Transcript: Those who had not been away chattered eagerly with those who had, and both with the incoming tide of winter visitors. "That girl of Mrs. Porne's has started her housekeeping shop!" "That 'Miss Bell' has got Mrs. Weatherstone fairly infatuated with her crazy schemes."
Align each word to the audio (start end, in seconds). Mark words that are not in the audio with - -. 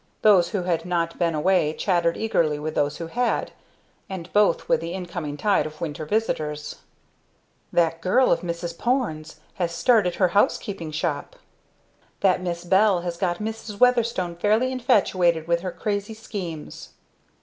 Those 0.23 0.49
who 0.49 0.63
had 0.63 0.83
not 0.83 1.19
been 1.19 1.35
away 1.35 1.73
chattered 1.73 2.17
eagerly 2.17 2.57
with 2.57 2.73
those 2.73 2.97
who 2.97 3.05
had, 3.05 3.51
and 4.09 4.33
both 4.33 4.67
with 4.67 4.81
the 4.81 4.93
incoming 4.95 5.37
tide 5.37 5.67
of 5.67 5.79
winter 5.79 6.07
visitors. 6.07 6.77
"That 7.71 8.01
girl 8.01 8.31
of 8.31 8.41
Mrs. 8.41 8.75
Porne's 8.79 9.39
has 9.57 9.71
started 9.71 10.15
her 10.15 10.29
housekeeping 10.29 10.89
shop!" 10.89 11.35
"That 12.21 12.41
'Miss 12.41 12.63
Bell' 12.63 13.01
has 13.01 13.15
got 13.15 13.37
Mrs. 13.37 13.79
Weatherstone 13.79 14.35
fairly 14.37 14.71
infatuated 14.71 15.47
with 15.47 15.61
her 15.61 15.71
crazy 15.71 16.15
schemes." 16.15 16.93